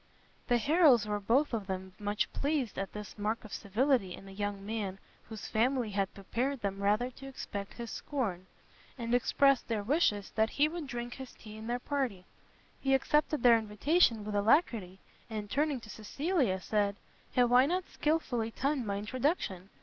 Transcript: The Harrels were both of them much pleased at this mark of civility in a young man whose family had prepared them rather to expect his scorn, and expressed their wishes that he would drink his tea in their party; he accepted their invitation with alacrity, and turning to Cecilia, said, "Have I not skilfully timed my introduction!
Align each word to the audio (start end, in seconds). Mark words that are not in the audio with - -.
The 0.47 0.57
Harrels 0.57 1.05
were 1.05 1.19
both 1.19 1.53
of 1.53 1.67
them 1.67 1.93
much 1.99 2.33
pleased 2.33 2.79
at 2.79 2.91
this 2.91 3.19
mark 3.19 3.45
of 3.45 3.53
civility 3.53 4.15
in 4.15 4.27
a 4.27 4.31
young 4.31 4.65
man 4.65 4.97
whose 5.29 5.45
family 5.47 5.91
had 5.91 6.11
prepared 6.15 6.61
them 6.61 6.81
rather 6.81 7.11
to 7.11 7.27
expect 7.27 7.75
his 7.75 7.91
scorn, 7.91 8.47
and 8.97 9.13
expressed 9.13 9.67
their 9.67 9.83
wishes 9.83 10.31
that 10.31 10.49
he 10.49 10.67
would 10.67 10.87
drink 10.87 11.13
his 11.13 11.33
tea 11.33 11.55
in 11.55 11.67
their 11.67 11.77
party; 11.77 12.25
he 12.79 12.95
accepted 12.95 13.43
their 13.43 13.59
invitation 13.59 14.25
with 14.25 14.33
alacrity, 14.33 14.97
and 15.29 15.51
turning 15.51 15.79
to 15.81 15.89
Cecilia, 15.91 16.59
said, 16.59 16.95
"Have 17.35 17.53
I 17.53 17.67
not 17.67 17.83
skilfully 17.87 18.49
timed 18.49 18.87
my 18.87 18.97
introduction! 18.97 19.69